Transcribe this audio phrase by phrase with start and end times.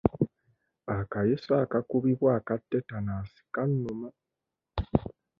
[0.97, 4.07] Akayiso akakubibwa aka tetanasi kannuma.